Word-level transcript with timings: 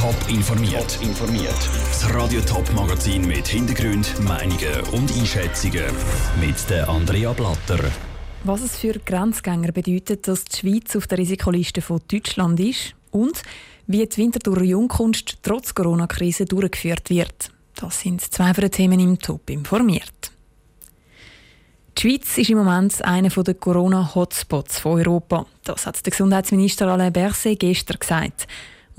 Top 0.00 0.16
informiert. 0.30 0.98
informiert. 1.02 1.68
Das 1.88 2.14
Radio 2.14 2.40
Top 2.40 2.72
Magazin 2.72 3.26
mit 3.26 3.46
Hintergrund, 3.46 4.18
Meinungen 4.20 4.80
und 4.92 5.14
Einschätzungen 5.14 5.84
mit 6.40 6.70
der 6.70 6.88
Andrea 6.88 7.34
Blatter. 7.34 7.84
Was 8.44 8.62
es 8.62 8.78
für 8.78 8.94
Grenzgänger 8.94 9.72
bedeutet, 9.72 10.26
dass 10.26 10.44
die 10.44 10.56
Schweiz 10.56 10.96
auf 10.96 11.06
der 11.06 11.18
Risikoliste 11.18 11.82
von 11.82 12.00
Deutschland 12.10 12.58
ist 12.60 12.94
und 13.10 13.42
wie 13.88 14.06
die 14.06 14.16
Winterthur 14.16 14.62
Jungkunst 14.62 15.36
trotz 15.42 15.74
Corona-Krise 15.74 16.46
durchgeführt 16.46 17.10
wird. 17.10 17.50
Das 17.74 18.00
sind 18.00 18.22
zwei 18.22 18.54
von 18.54 18.62
den 18.62 18.70
Themen 18.70 19.00
im 19.00 19.18
Top 19.18 19.50
informiert. 19.50 20.32
Die 21.98 22.00
Schweiz 22.00 22.38
ist 22.38 22.48
im 22.48 22.56
Moment 22.56 23.04
einer 23.04 23.28
der 23.28 23.52
Corona-Hotspots 23.52 24.78
von 24.78 24.98
Europa. 24.98 25.44
Das 25.62 25.84
hat 25.84 26.06
der 26.06 26.10
Gesundheitsminister 26.10 26.88
Alain 26.88 27.12
Berset 27.12 27.60
gestern 27.60 27.98
gesagt. 27.98 28.46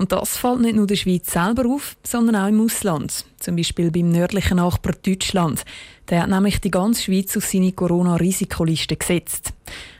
Und 0.02 0.10
das 0.10 0.36
fällt 0.36 0.62
nicht 0.62 0.74
nur 0.74 0.88
der 0.88 0.96
Schweiz 0.96 1.30
selber 1.30 1.64
auf, 1.64 1.96
sondern 2.02 2.34
auch 2.34 2.48
im 2.48 2.60
Ausland. 2.60 3.24
Zum 3.38 3.54
Beispiel 3.54 3.92
beim 3.92 4.10
nördlichen 4.10 4.56
Nachbar 4.56 4.94
Deutschland. 5.00 5.62
Der 6.10 6.22
hat 6.22 6.28
nämlich 6.28 6.60
die 6.60 6.72
ganze 6.72 7.02
Schweiz 7.02 7.36
auf 7.36 7.44
seine 7.44 7.70
Corona-Risikoliste 7.70 8.96
gesetzt. 8.96 9.52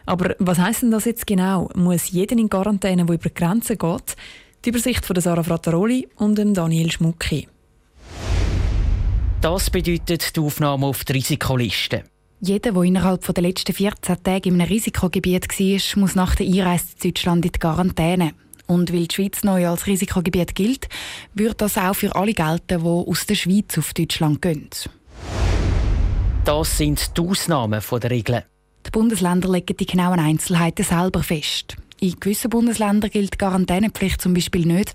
Aber 0.04 0.34
was 0.40 0.58
heisst 0.58 0.82
denn 0.82 0.90
das 0.90 1.04
jetzt 1.04 1.24
genau? 1.24 1.70
Muss 1.76 2.10
jeder 2.10 2.36
in 2.36 2.50
Quarantäne, 2.50 3.06
der 3.06 3.14
über 3.14 3.28
die 3.28 3.32
Grenzen 3.32 3.78
geht? 3.78 4.16
Die 4.64 4.70
Übersicht 4.70 5.06
von 5.06 5.20
Sarah 5.20 5.44
Frattaroli 5.44 6.08
und 6.16 6.34
Daniel 6.34 6.90
Schmucki. 6.90 7.46
Das 9.40 9.70
bedeutet 9.70 10.34
die 10.34 10.40
Aufnahme 10.40 10.86
auf 10.86 11.04
die 11.04 11.12
Risikoliste. 11.12 12.02
Jeder, 12.40 12.72
der 12.72 12.82
innerhalb 12.82 13.24
der 13.32 13.40
letzten 13.40 13.72
14 13.72 14.20
Tage 14.24 14.48
in 14.48 14.60
einem 14.60 14.68
Risikogebiet 14.68 15.46
war, 15.48 16.00
muss 16.00 16.16
nach 16.16 16.34
der 16.34 16.46
Einreise 16.46 16.86
zu 16.96 17.06
Deutschland 17.06 17.46
in 17.46 17.52
die 17.52 17.58
Quarantäne. 17.60 18.32
Und 18.66 18.92
weil 18.92 19.06
die 19.06 19.14
Schweiz 19.14 19.42
neu 19.42 19.68
als 19.68 19.86
Risikogebiet 19.86 20.54
gilt, 20.54 20.88
wird 21.34 21.60
das 21.60 21.76
auch 21.76 21.94
für 21.94 22.14
alle 22.14 22.32
gelten, 22.32 22.82
die 22.82 22.86
aus 22.86 23.26
der 23.26 23.34
Schweiz 23.34 23.76
auf 23.78 23.92
Deutschland 23.92 24.40
gehen. 24.40 24.70
Das 26.44 26.78
sind 26.78 27.16
die 27.16 27.20
Ausnahmen 27.20 27.80
der 27.80 28.10
Regeln. 28.10 28.42
Die 28.86 28.90
Bundesländer 28.90 29.48
legen 29.48 29.76
die 29.76 29.86
genauen 29.86 30.18
Einzelheiten 30.18 30.84
selber 30.84 31.22
fest. 31.22 31.76
In 32.00 32.18
gewissen 32.18 32.50
Bundesländern 32.50 33.10
gilt 33.10 33.34
die 33.34 33.38
Quarantänepflicht 33.38 34.20
zum 34.20 34.34
Beispiel 34.34 34.66
nicht, 34.66 34.92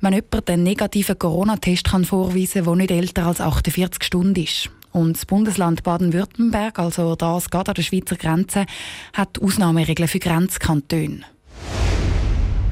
wenn 0.00 0.12
jemand 0.12 0.50
einen 0.50 0.64
negativen 0.64 1.16
Corona-Test 1.16 1.88
vorweisen 1.88 2.64
kann, 2.64 2.64
der 2.64 2.74
nicht 2.74 2.90
älter 2.90 3.26
als 3.26 3.40
48 3.40 4.02
Stunden 4.02 4.42
ist. 4.42 4.68
Und 4.90 5.16
das 5.16 5.24
Bundesland 5.24 5.84
Baden-Württemberg, 5.84 6.80
also 6.80 7.14
das 7.14 7.50
gerade 7.50 7.70
an 7.70 7.74
der 7.74 7.82
Schweizer 7.82 8.16
Grenze, 8.16 8.66
hat 9.12 9.40
Ausnahmeregeln 9.40 10.08
für 10.08 10.18
Grenzkantone. 10.18 11.20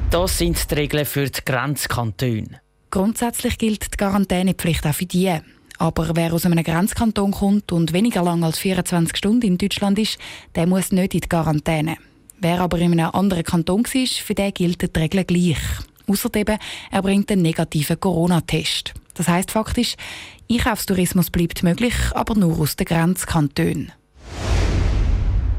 Das 0.09 0.37
sind 0.37 0.71
die 0.71 0.75
Regeln 0.75 1.05
für 1.05 1.29
die 1.29 1.41
Grenzkantone. 1.43 2.61
Grundsätzlich 2.89 3.57
gilt 3.57 3.93
die 3.93 3.97
Quarantänepflicht 3.97 4.87
auch 4.87 4.93
für 4.93 5.05
die. 5.05 5.37
Aber 5.79 6.15
wer 6.15 6.33
aus 6.33 6.45
einem 6.45 6.63
Grenzkanton 6.63 7.31
kommt 7.31 7.73
und 7.73 7.91
weniger 7.91 8.23
lang 8.23 8.41
als 8.43 8.57
24 8.57 9.17
Stunden 9.17 9.45
in 9.45 9.57
Deutschland 9.57 9.99
ist, 9.99 10.17
der 10.55 10.65
muss 10.65 10.93
nicht 10.93 11.13
in 11.13 11.19
die 11.19 11.27
Quarantäne. 11.27 11.97
Wer 12.39 12.61
aber 12.61 12.79
in 12.79 12.93
einem 12.93 13.11
anderen 13.13 13.43
Kanton 13.43 13.83
war, 13.83 14.07
für 14.07 14.33
den 14.33 14.53
gilt 14.53 14.81
die 14.81 14.99
Regel 14.99 15.25
gleich. 15.25 15.59
Außerdem 16.07 16.57
er 16.89 17.01
bringt 17.01 17.29
einen 17.29 17.41
negativen 17.41 17.99
Corona-Test. 17.99 18.93
Das 19.13 19.27
heißt 19.27 19.51
faktisch, 19.51 19.95
Einkaufstourismus 20.49 21.29
bleibt 21.29 21.63
möglich, 21.63 21.95
aber 22.13 22.33
nur 22.33 22.57
aus 22.57 22.77
den 22.77 22.85
Grenzkantonen. 22.85 23.91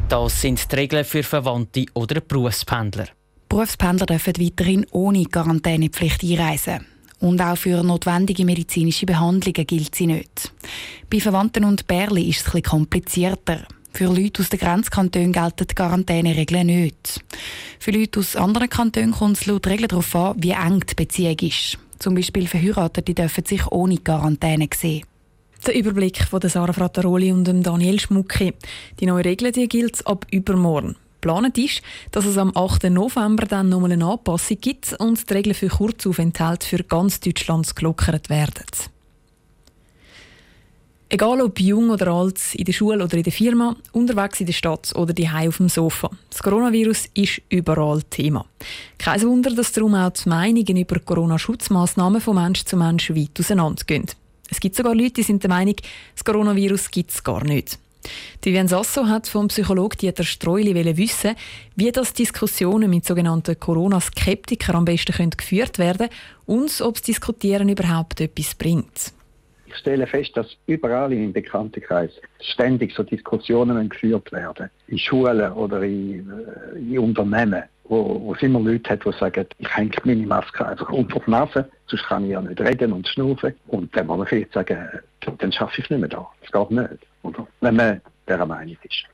Das 0.09 0.41
sind 0.41 0.73
die 0.73 0.77
Regeln 0.77 1.05
für 1.05 1.23
Verwandte 1.23 1.85
oder 1.93 2.23
Berufspendler. 2.23 3.09
Berufspendler 3.49 4.07
dürfen 4.07 4.35
weiterhin 4.39 4.87
ohne 4.91 5.25
Quarantänepflicht 5.25 6.23
einreisen. 6.23 6.87
Und 7.21 7.41
auch 7.41 7.57
für 7.57 7.83
notwendige 7.83 8.45
medizinische 8.45 9.07
Behandlungen 9.07 9.67
gilt 9.67 9.95
sie 9.95 10.07
nicht. 10.07 10.53
Bei 11.11 11.19
Verwandten 11.19 11.65
und 11.65 11.87
Bärli 11.87 12.29
ist 12.29 12.47
es 12.47 12.55
etwas 12.55 12.71
komplizierter. 12.71 13.67
Für 13.93 14.15
Leute 14.15 14.43
aus 14.43 14.51
den 14.51 14.61
Grenzkantonen 14.61 15.33
gelten 15.33 15.67
die 15.67 15.75
Quarantäneregeln 15.75 16.67
nicht. 16.67 17.25
Für 17.81 17.91
Leute 17.91 18.21
aus 18.21 18.37
anderen 18.37 18.69
Kantonen 18.69 19.13
kommt 19.13 19.39
es 19.39 19.47
laut 19.47 19.67
Regeln 19.67 19.89
darauf 19.89 20.15
an, 20.15 20.37
wie 20.39 20.51
eng 20.51 20.85
die 20.89 20.95
Beziehung 20.95 21.39
ist. 21.41 21.79
Zum 21.99 22.15
Beispiel 22.15 22.47
Verheiratete 22.47 23.15
dürfen 23.15 23.45
sich 23.45 23.67
ohne 23.73 23.97
Quarantäne 23.97 24.69
sehen. 24.73 25.05
Der 25.67 25.75
Überblick 25.75 26.23
von 26.23 26.41
Sarah 26.41 26.73
Frattaroli 26.73 27.33
und 27.33 27.45
Daniel 27.45 27.99
Schmucki. 27.99 28.55
Die 29.01 29.07
neue 29.07 29.25
Regel 29.25 29.51
die 29.51 29.67
gilt 29.67 30.07
ab 30.07 30.25
übermorgen. 30.31 30.95
Geplant 31.21 31.59
ist, 31.59 31.83
dass 32.13 32.25
es 32.25 32.39
am 32.39 32.57
8. 32.57 32.85
November 32.85 33.47
dann 33.47 33.69
nochmal 33.69 33.93
eine 33.93 34.07
Anpassung 34.07 34.59
gibt 34.61 34.95
und 35.01 35.29
die 35.29 35.35
Regeln 35.35 35.55
für 35.55 35.69
Kurzaufenthalte 35.69 36.67
für 36.67 36.85
ganz 36.85 37.21
Deutschland 37.21 37.75
gelockert 37.75 38.31
werden. 38.31 38.67
Egal 41.11 41.41
ob 41.41 41.59
jung 41.59 41.89
oder 41.89 42.09
alt, 42.09 42.55
in 42.55 42.67
der 42.67 42.73
Schule 42.75 43.03
oder 43.03 43.17
in 43.17 43.23
der 43.23 43.33
Firma, 43.33 43.75
unterwegs 43.93 44.41
in 44.41 44.47
der 44.47 44.53
Stadt 44.53 44.95
oder 44.95 45.15
die 45.15 45.27
auf 45.27 45.57
dem 45.57 45.71
Sofa. 45.71 46.11
Das 46.29 46.43
Coronavirus 46.43 47.07
ist 47.15 47.41
überall 47.49 48.03
Thema. 48.11 48.45
Kein 48.99 49.23
Wunder, 49.23 49.51
dass 49.55 49.73
darum 49.73 49.95
auch 49.95 50.11
die 50.11 50.29
Meinungen 50.29 50.77
über 50.77 51.01
Corona-Schutzmaßnahmen 51.01 52.21
von 52.21 52.37
Mensch 52.37 52.65
zu 52.65 52.77
Mensch 52.77 53.09
weit 53.11 53.41
auseinandergehen. 53.41 54.05
Es 54.51 54.61
gibt 54.61 54.77
sogar 54.77 54.95
Leute, 54.95 55.15
die 55.15 55.23
sind 55.23 55.43
der 55.43 55.49
Meinung, 55.49 55.77
das 56.15 56.25
Coronavirus 56.25 56.91
gibt 56.91 57.11
es 57.11 57.25
gar 57.25 57.43
nicht. 57.43 57.79
Die 58.45 58.51
Vivian 58.51 58.69
Sasso 58.69 59.07
hat 59.07 59.27
vom 59.27 59.49
Psychologen 59.49 59.99
Dieter 59.99 60.25
Streuli 60.25 60.75
wissen, 60.97 61.35
wie 61.77 61.91
das 61.91 62.15
Diskussionen 62.15 62.91
mit 62.91 63.05
sogenannten 63.05 63.59
Corona-Skeptikern 63.59 64.77
am 64.77 64.85
besten 64.85 65.31
geführt 65.31 65.79
werden 65.79 66.09
können 66.09 66.21
und 66.47 66.81
ob 66.81 66.95
das 66.95 67.03
Diskutieren 67.03 67.69
überhaupt 67.69 68.21
etwas 68.21 68.55
bringt. 68.55 69.13
Ich 69.69 69.77
stelle 69.77 70.07
fest, 70.07 70.35
dass 70.35 70.57
überall 70.67 71.13
in 71.13 71.21
meinem 71.21 71.33
Bekanntenkreis 71.35 72.11
ständig 72.41 72.95
so 72.95 73.03
Diskussionen 73.03 73.89
geführt 73.89 74.33
werden. 74.33 74.71
In 74.87 74.99
Schulen 74.99 75.53
oder 75.53 75.83
in, 75.83 76.31
äh, 76.31 76.79
in 76.79 76.99
Unternehmen, 76.99 77.65
wo, 77.85 78.19
wo 78.21 78.35
es 78.35 78.43
immer 78.43 78.61
Leute 78.61 78.91
hat, 78.91 79.05
die 79.05 79.13
sagen, 79.13 79.47
ich 79.59 79.77
hänge 79.77 79.93
meine 80.05 80.27
Maske 80.27 80.67
einfach 80.67 80.89
unter 80.91 81.21
die 81.21 81.31
Nase, 81.31 81.69
sonst 81.87 82.05
kann 82.07 82.25
ich 82.25 82.31
ja 82.31 82.41
nicht 82.41 82.61
reden 82.61 82.93
und 82.93 83.07
schnaufen. 83.09 83.55
Und 83.67 83.95
dann 83.95 84.07
muss 84.07 84.19
man 84.19 84.27
vielleicht 84.27 84.55
sagen, 84.55 84.89
dann 85.39 85.53
schaffe 85.53 85.83
ich 85.83 85.91
nicht 85.91 86.01
mehr 86.01 86.09
da. 86.09 86.27
Das 86.41 86.51
geht 86.51 86.71
nicht. 86.71 87.07
Wenn 87.61 87.77
man 87.77 88.01
dieser 88.29 88.47
Meinung 88.47 88.77
ist. 88.83 89.05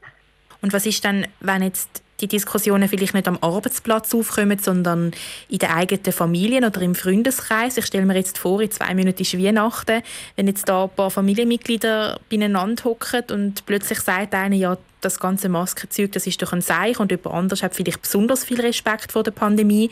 Und 0.60 0.72
was 0.72 0.86
ist 0.86 1.04
dann, 1.04 1.26
wenn 1.40 1.62
jetzt 1.62 2.02
die 2.20 2.28
Diskussionen 2.28 2.88
vielleicht 2.88 3.14
nicht 3.14 3.28
am 3.28 3.38
Arbeitsplatz 3.40 4.14
aufkommen, 4.14 4.58
sondern 4.58 5.12
in 5.48 5.58
der 5.58 5.74
eigenen 5.74 6.12
Familie 6.12 6.64
oder 6.64 6.80
im 6.80 6.94
Freundeskreis. 6.94 7.76
Ich 7.76 7.86
stelle 7.86 8.06
mir 8.06 8.14
jetzt 8.14 8.38
vor, 8.38 8.60
in 8.60 8.70
zwei 8.70 8.94
Minuten 8.94 9.22
ist 9.22 9.36
Weihnachten, 9.36 10.02
wenn 10.36 10.46
jetzt 10.46 10.68
da 10.68 10.84
ein 10.84 10.90
paar 10.90 11.10
Familienmitglieder 11.10 12.20
beieinander 12.30 12.84
hocken 12.84 13.24
und 13.30 13.66
plötzlich 13.66 14.00
sagt 14.00 14.34
einer, 14.34 14.56
ja, 14.56 14.76
das 15.00 15.20
ganze 15.20 15.48
Maskenzeug, 15.48 16.12
das 16.12 16.26
ist 16.26 16.40
doch 16.40 16.52
ein 16.52 16.60
Seich 16.60 16.98
und 16.98 17.10
jemand 17.10 17.34
anders 17.34 17.62
hat 17.62 17.74
vielleicht 17.74 18.02
besonders 18.02 18.44
viel 18.44 18.60
Respekt 18.60 19.12
vor 19.12 19.22
der 19.22 19.32
Pandemie. 19.32 19.90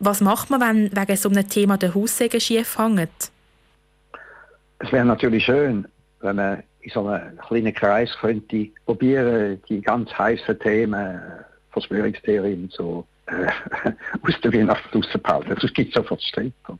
Was 0.00 0.20
macht 0.20 0.50
man, 0.50 0.60
wenn 0.60 0.94
wegen 0.94 1.16
so 1.16 1.30
einem 1.30 1.48
Thema 1.48 1.78
der 1.78 1.94
Haussegen 1.94 2.40
schief 2.40 2.78
hängt? 2.78 3.30
Es 4.80 4.92
wäre 4.92 5.04
natürlich 5.04 5.44
schön, 5.44 5.86
wenn 6.20 6.36
man 6.36 6.62
in 6.84 6.90
so 6.90 7.06
einem 7.06 7.38
kleinen 7.38 7.74
Kreis 7.74 8.10
könnte 8.20 8.68
probieren, 8.84 9.60
die 9.68 9.80
ganz 9.80 10.12
heißen 10.12 10.58
Themen, 10.58 11.18
Verschwörungstheorien 11.72 12.70
so 12.70 13.06
äh, 13.26 13.32
aus 14.22 14.40
der 14.42 14.52
Weihnacht 14.52 14.94
rauszuhalten. 14.94 15.56
Sonst 15.58 15.74
gibt 15.74 15.88
es 15.88 15.94
sofort 15.94 16.22
Streit. 16.22 16.52
Oder? 16.68 16.78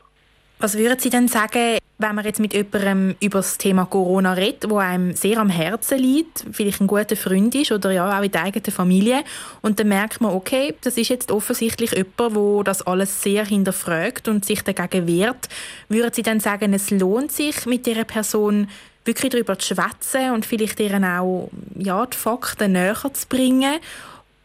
Was 0.59 0.76
würden 0.76 0.98
Sie 0.98 1.10
denn 1.10 1.26
sagen, 1.26 1.78
wenn 1.98 2.14
man 2.14 2.25
jetzt 2.25 2.41
mit 2.41 2.53
jemandem 2.53 3.16
über 3.20 3.38
das 3.38 3.56
Thema 3.56 3.87
Corona 3.87 4.34
redet, 4.34 4.69
wo 4.69 4.76
einem 4.76 5.14
sehr 5.14 5.38
am 5.38 5.48
Herzen 5.48 5.98
liegt, 5.98 6.44
vielleicht 6.53 6.81
ein 6.81 6.87
guter 6.87 7.16
Freund 7.16 7.54
ist 7.54 7.72
oder 7.72 7.93
ja 7.93 8.19
auch 8.19 8.22
in 8.22 8.31
der 8.31 8.43
eigenen 8.43 8.72
Familie, 8.72 9.25
und 9.62 9.81
dann 9.81 9.88
merkt 9.88 10.20
man, 10.20 10.32
okay, 10.32 10.75
das 10.82 10.98
ist 10.98 11.09
jetzt 11.09 11.32
offensichtlich 11.32 11.93
jemand, 11.93 12.34
wo 12.34 12.62
das 12.62 12.82
alles 12.82 13.22
sehr 13.22 13.47
hinterfragt 13.47 14.28
und 14.28 14.44
sich 14.44 14.62
dagegen 14.62 15.06
wehrt, 15.06 15.48
würden 15.88 16.12
Sie 16.12 16.23
dann 16.23 16.40
sagen, 16.40 16.75
es 16.75 16.90
lohnt 16.90 17.32
sich, 17.32 17.64
mit 17.64 17.87
dieser 17.87 18.05
Person 18.05 18.69
wirklich 19.04 19.30
darüber 19.30 19.58
zu 19.58 19.74
schwätzen 19.74 20.32
und 20.32 20.46
vielleicht 20.46 20.80
ihren 20.80 21.04
auch 21.04 21.50
ja, 21.76 22.04
die 22.06 22.16
Fakten 22.16 22.72
näher 22.72 22.96
zu 23.12 23.28
bringen? 23.28 23.80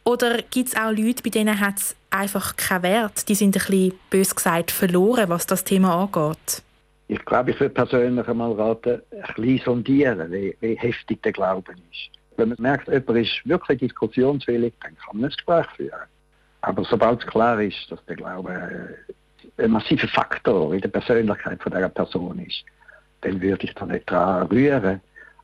Oder 0.04 0.42
gibt 0.50 0.70
es 0.70 0.76
auch 0.76 0.92
Leute, 0.92 1.24
bei 1.24 1.30
denen 1.30 1.60
hat 1.60 1.78
es 1.78 1.96
einfach 2.10 2.56
keinen 2.56 2.84
Wert? 2.84 3.30
Die 3.30 3.36
sind 3.36 3.56
ein 3.56 3.60
bisschen, 3.60 3.94
bös 4.10 4.36
gesagt, 4.36 4.72
verloren, 4.72 5.30
was 5.30 5.46
das 5.46 5.64
Thema 5.64 6.02
angeht. 6.02 6.64
Ich 7.08 7.24
glaube, 7.26 7.52
ich 7.52 7.60
würde 7.60 7.74
persönlich 7.74 8.28
einmal 8.28 8.54
raten, 8.54 9.02
ein 9.12 9.34
bisschen 9.36 9.66
sondieren, 9.66 10.32
wie, 10.32 10.56
wie 10.62 10.76
heftig 10.76 11.22
der 11.24 11.32
Glauben 11.32 11.76
ist. 11.92 12.10
Wenn 12.38 12.50
man 12.50 12.58
merkt, 12.60 12.88
jemand 12.88 13.18
ist 13.20 13.42
wirklich 13.46 13.80
diskussionswillig, 13.80 14.74
dann 14.82 14.96
kann 14.98 15.18
man 15.18 15.26
ein 15.26 15.36
Gespräch 15.36 15.66
führen. 15.76 16.08
Aber 16.62 16.84
sobald 16.86 17.22
es 17.22 17.28
klar 17.28 17.60
ist, 17.62 17.90
dass 17.90 18.04
der 18.06 18.16
Glaube 18.16 18.96
ein 19.58 19.72
massiver 19.72 20.08
Faktor 20.08 20.74
in 20.74 20.82
der 20.82 20.90
Persönlichkeit 20.90 21.62
von 21.62 21.72
dieser 21.72 21.90
Person 21.90 22.40
ist, 22.40 22.64
dann 23.22 23.42
würde 23.42 23.66
ich 23.66 23.74
da 23.74 23.86
nicht 23.86 24.10
dran 24.10 24.48
rühren. 24.48 25.02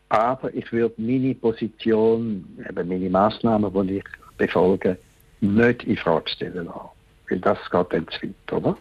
Aber 0.09 0.53
ich 0.53 0.71
würde 0.71 0.93
meine 0.97 1.35
Position, 1.35 2.45
eben 2.69 2.87
meine 2.87 3.09
Massnahmen, 3.09 3.87
die 3.87 3.97
ich 3.97 4.03
befolge, 4.37 4.97
nicht 5.41 5.83
in 5.83 5.97
Frage 5.97 6.29
stellen 6.29 6.65
lassen. 6.65 6.89
Weil 7.29 7.39
das 7.39 7.57
geht 7.71 7.93
dann 7.93 8.07
zu 8.07 8.27
weit, 8.27 8.53
oder? 8.53 8.77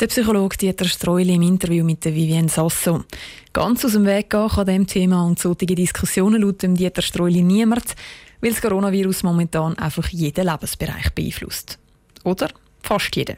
Der 0.00 0.06
Psychologe 0.06 0.56
Dieter 0.56 0.86
Streuli 0.86 1.34
im 1.34 1.42
Interview 1.42 1.84
mit 1.84 2.04
der 2.04 2.14
Vivienne 2.14 2.48
Sasso. 2.48 3.04
Ganz 3.52 3.84
aus 3.84 3.92
dem 3.92 4.06
Weg 4.06 4.30
gehen 4.30 4.48
kann 4.48 4.66
diesem 4.66 4.86
Thema 4.86 5.24
und 5.24 5.38
solche 5.38 5.66
Diskussionen 5.66 6.42
laut 6.42 6.62
dem 6.62 6.74
Dieter 6.74 7.02
Streuli 7.02 7.42
niemand, 7.42 7.94
weil 8.40 8.50
das 8.50 8.62
Coronavirus 8.62 9.22
momentan 9.22 9.78
einfach 9.78 10.08
jeden 10.08 10.46
Lebensbereich 10.46 11.12
beeinflusst. 11.14 11.78
Oder 12.24 12.48
fast 12.86 13.14
jeden. 13.16 13.36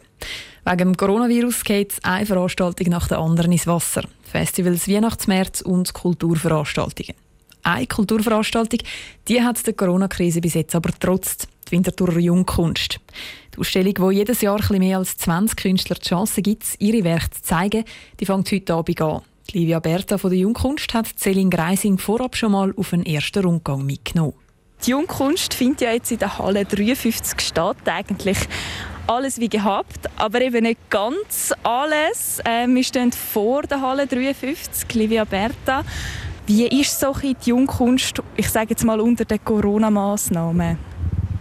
Wegen 0.64 0.78
dem 0.78 0.96
Coronavirus 0.96 1.64
geht 1.64 1.94
eine 2.02 2.24
Veranstaltung 2.24 2.88
nach 2.88 3.08
der 3.08 3.18
anderen 3.18 3.52
ins 3.52 3.66
Wasser. 3.66 4.02
Festivals, 4.22 4.88
Weihnachtsmärkte 4.88 5.64
und 5.64 5.92
Kulturveranstaltungen. 5.92 7.14
Eine 7.62 7.86
Kulturveranstaltung, 7.86 8.80
die 9.28 9.42
hat 9.42 9.66
der 9.66 9.74
Corona-Krise 9.74 10.40
bis 10.40 10.54
jetzt 10.54 10.74
aber 10.74 10.90
trotz 10.98 11.46
die 11.68 11.72
Winterthurer 11.72 12.18
Jungkunst. 12.18 13.00
Die 13.54 13.58
Ausstellung, 13.58 13.94
wo 13.98 14.10
jedes 14.10 14.40
Jahr 14.40 14.60
ein 14.70 14.78
mehr 14.78 14.98
als 14.98 15.16
20 15.16 15.56
Künstler 15.56 15.96
die 15.96 16.08
Chance 16.08 16.42
gibt, 16.42 16.64
ihre 16.78 17.04
Werke 17.04 17.30
zu 17.30 17.42
zeigen, 17.42 17.84
die 18.20 18.26
fängt 18.26 18.50
heute 18.52 18.74
Abend 18.74 19.00
an. 19.00 19.22
Die 19.50 19.58
Livia 19.58 19.78
Berta 19.78 20.18
von 20.18 20.30
der 20.30 20.40
Jungkunst 20.40 20.92
hat 20.94 21.06
Celine 21.18 21.50
Greising 21.50 21.98
vorab 21.98 22.36
schon 22.36 22.52
mal 22.52 22.74
auf 22.76 22.92
einen 22.92 23.06
ersten 23.06 23.44
Rundgang 23.44 23.84
mitgenommen. 23.84 24.34
Die 24.84 24.90
Jungkunst 24.90 25.54
findet 25.54 25.82
ja 25.82 25.92
jetzt 25.92 26.12
in 26.12 26.18
der 26.18 26.38
Halle 26.38 26.64
53 26.64 27.40
statt, 27.40 27.76
eigentlich 27.86 28.38
alles 29.06 29.38
wie 29.38 29.48
gehabt, 29.48 30.08
aber 30.16 30.40
eben 30.40 30.64
nicht 30.64 30.90
ganz 30.90 31.52
alles. 31.62 32.40
Äh, 32.44 32.66
wir 32.68 32.84
stehen 32.84 33.12
vor 33.12 33.62
der 33.62 33.80
Halle 33.80 34.06
53, 34.06 34.94
Livia 34.94 35.24
Berta. 35.24 35.82
Wie 36.46 36.66
ist 36.80 37.00
so 37.00 37.14
die 37.14 37.36
Jungkunst, 37.44 38.22
ich 38.36 38.48
sage 38.50 38.70
jetzt 38.70 38.84
mal 38.84 39.00
unter 39.00 39.24
den 39.24 39.42
Corona-Massnahmen? 39.44 40.78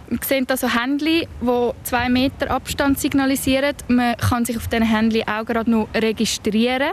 Wir 0.08 0.18
sehen 0.22 0.46
hier 0.46 0.56
so 0.56 0.68
Händchen, 0.68 1.26
die 1.40 1.70
zwei 1.82 2.08
Meter 2.08 2.50
Abstand 2.50 2.98
signalisieren. 2.98 3.74
Man 3.88 4.16
kann 4.16 4.44
sich 4.44 4.56
auf 4.56 4.68
diesen 4.68 4.84
Händchen 4.84 5.26
auch 5.26 5.44
gerade 5.44 5.70
noch 5.70 5.88
registrieren. 5.94 6.92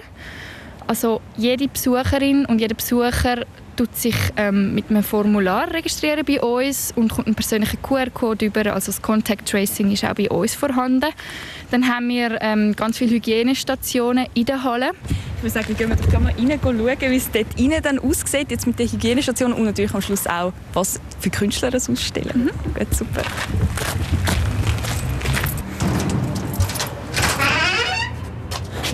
Also 0.87 1.21
jede 1.37 1.67
Besucherin 1.67 2.45
und 2.45 2.59
jeder 2.59 2.75
Besucher 2.75 3.45
tut 3.75 3.95
sich 3.95 4.15
ähm, 4.37 4.75
mit 4.75 4.89
einem 4.89 5.03
Formular 5.03 5.71
registrieren 5.73 6.25
bei 6.25 6.41
uns 6.41 6.93
und 6.95 7.09
kommt 7.09 7.27
einen 7.27 7.35
persönlichen 7.35 7.81
QR-Code 7.81 8.45
über. 8.45 8.73
Also 8.73 8.91
das 8.91 9.01
Contact 9.01 9.47
Tracing 9.47 9.91
ist 9.91 10.05
auch 10.05 10.13
bei 10.13 10.29
uns 10.29 10.55
vorhanden. 10.55 11.09
Dann 11.71 11.87
haben 11.87 12.09
wir 12.09 12.41
ähm, 12.41 12.75
ganz 12.75 12.97
viele 12.97 13.15
Hygienestationen 13.15 14.27
in 14.33 14.45
der 14.45 14.63
Halle. 14.63 14.91
Ich 15.37 15.43
würde 15.43 15.53
sagen, 15.53 15.75
gehen 15.75 15.89
wir 15.89 15.95
doch 15.95 16.19
mal 16.19 16.33
rein 16.33 16.59
schauen, 16.61 17.11
wie 17.11 17.15
es 17.15 17.31
dort 17.31 17.59
innen 17.59 17.81
dann 17.81 17.99
aussieht, 17.99 18.51
jetzt 18.51 18.67
mit 18.67 18.77
den 18.77 18.91
Hygienestationen 18.91 19.57
und 19.57 19.63
natürlich 19.63 19.93
am 19.93 20.01
Schluss 20.01 20.27
auch, 20.27 20.53
was 20.73 20.99
für 21.19 21.29
Künstler 21.29 21.71
das 21.71 21.89
ausstellen. 21.89 22.45
Mhm. 22.45 22.73
Gut, 22.73 22.93
super. 22.93 23.23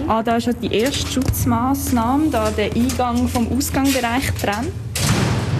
Ah, 0.09 0.23
da 0.23 0.37
ist 0.37 0.45
schon 0.45 0.55
die 0.61 0.73
erste 0.73 1.05
Schutzmaßnahme, 1.11 2.29
da 2.29 2.49
der 2.49 2.73
Eingang 2.73 3.27
vom 3.27 3.51
Ausgangsbereich 3.51 4.31
trennt. 4.41 4.71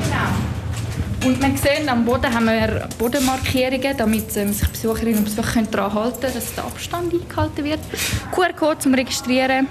Genau. 0.04 1.28
Und 1.28 1.42
man 1.42 1.58
sieht, 1.58 1.86
am 1.86 2.06
Boden 2.06 2.34
haben 2.34 2.46
wir 2.46 2.88
Bodenmarkierungen, 2.98 3.98
damit 3.98 4.38
ähm, 4.38 4.54
sich 4.54 4.66
Besucherinnen 4.70 5.18
und 5.18 5.26
Besucher 5.26 5.64
daran 5.64 5.94
halten 5.94 6.22
können, 6.22 6.34
dass 6.34 6.56
der 6.56 6.64
Abstand 6.64 7.14
eingehalten 7.14 7.66
wird. 7.66 7.80
QR-Code 8.32 8.80
zum 8.80 8.94
Registrieren. 8.94 9.68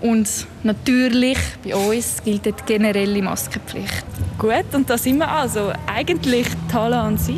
Und 0.00 0.46
natürlich 0.62 1.36
bei 1.62 1.76
uns 1.76 2.22
gilt 2.24 2.46
die 2.46 2.54
generelle 2.64 3.20
Maskenpflicht. 3.20 4.06
Gut, 4.38 4.64
und 4.72 4.88
da 4.88 4.96
sind 4.96 5.18
wir 5.18 5.28
also. 5.28 5.72
Eigentlich 5.86 6.46
die 6.70 6.74
Halle 6.74 6.96
an 6.96 7.18
sich. 7.18 7.36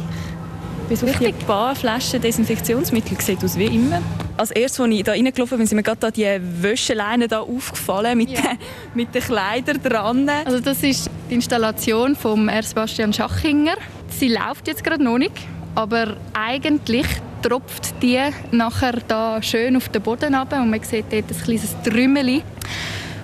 Bis 0.88 1.02
auf 1.02 1.18
die 1.18 1.32
paar 1.32 1.74
Flaschen 1.74 2.20
Desinfektionsmittel 2.20 3.20
sieht 3.20 3.42
aus 3.42 3.58
wie 3.58 3.66
immer 3.66 4.00
als 4.42 4.50
erstes, 4.50 4.80
als 4.80 4.90
ich 4.90 5.04
da 5.04 5.12
reingelaufen 5.12 5.58
bin, 5.58 5.66
sind 5.66 5.76
mir 5.76 5.82
gerade 5.82 6.12
die 6.12 6.26
Wäscheleine 6.62 7.28
da 7.28 7.40
aufgefallen 7.40 8.18
mit, 8.18 8.30
ja. 8.30 8.40
den, 8.40 8.58
mit 8.94 9.14
den 9.14 9.22
Kleidern 9.22 9.80
dran. 9.82 10.28
Also 10.44 10.60
das 10.60 10.82
ist 10.82 11.08
die 11.30 11.34
Installation 11.34 12.16
von 12.16 12.50
Sebastian 12.60 13.12
Schachinger. 13.12 13.76
Sie 14.08 14.28
läuft 14.28 14.66
jetzt 14.66 14.82
gerade 14.82 15.02
noch 15.02 15.18
nicht, 15.18 15.32
aber 15.74 16.16
eigentlich 16.34 17.06
tropft 17.40 17.94
die 18.02 18.20
nachher 18.50 18.98
da 19.06 19.40
schön 19.42 19.76
auf 19.76 19.88
den 19.88 20.02
Boden 20.02 20.34
ab 20.34 20.52
und 20.52 20.70
man 20.70 20.82
sieht 20.82 21.06
dort 21.10 21.30
ein 21.30 21.42
kleines 21.44 21.74
Trümmeli. 21.84 22.42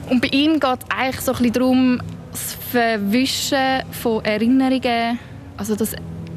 Und 0.09 0.23
bei 0.23 0.29
ihm 0.29 0.59
geht 0.59 0.79
es 0.79 0.97
eigentlich 0.97 1.21
so 1.21 1.33
ein 1.33 1.39
bisschen 1.39 1.53
darum, 1.53 2.03
das 2.31 2.57
Verwischen 2.71 3.83
von 3.91 4.25
Erinnerungen, 4.25 5.19
also 5.57 5.75
das 5.75 5.95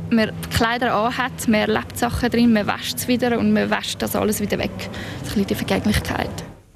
man 0.10 0.32
Kleider 0.62 0.94
anhat, 0.94 1.48
man 1.48 1.62
erlebt 1.62 1.98
Sachen 1.98 2.30
drin, 2.30 2.54
man 2.54 2.68
wäscht 2.68 2.96
es 2.96 3.08
wieder 3.08 3.40
und 3.40 3.52
man 3.52 3.72
wäscht 3.72 4.00
das 4.00 4.16
alles 4.16 4.42
wieder 4.42 4.60
weg. 4.60 4.70
Das 5.24 5.36
ist 5.36 5.50
die 5.50 5.56
Vergänglichkeit. 5.56 6.30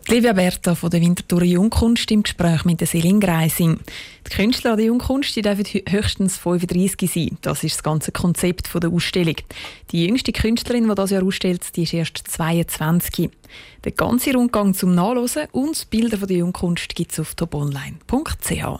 Livia 0.08 0.34
Berta 0.34 0.74
von 0.74 0.90
der 0.90 1.02
Winterthur 1.02 1.44
Jungkunst 1.44 2.10
im 2.10 2.24
Gespräch 2.24 2.66
mit 2.66 2.80
der 2.80 2.88
Selin 2.88 3.20
Greising. 3.20 3.80
Die 4.26 4.36
Künstler 4.36 4.76
der 4.76 4.86
Jungkunst 4.86 5.36
dürfen 5.36 5.66
höchstens 5.88 6.36
35 6.36 7.12
sein. 7.12 7.38
Das 7.42 7.64
ist 7.64 7.76
das 7.76 7.84
ganze 7.84 8.12
Konzept 8.12 8.72
der 8.74 8.90
Ausstellung. 8.90 9.36
Die 9.92 10.08
jüngste 10.08 10.32
Künstlerin, 10.32 10.90
die 10.90 10.96
das 10.96 11.12
Jahr 11.12 11.24
ausstellt, 11.24 11.76
die 11.76 11.84
ist 11.84 11.94
erst 11.94 12.18
22. 12.28 13.30
Der 13.84 13.92
ganze 13.92 14.34
Rundgang 14.34 14.74
zum 14.74 14.96
Nachlesen 14.96 15.44
und 15.52 15.92
Bilder 15.92 16.18
von 16.18 16.28
der 16.28 16.38
Jungkunst 16.38 16.96
gibt 16.96 17.12
es 17.12 17.20
auf 17.20 17.36
toponline.ch. 17.36 18.80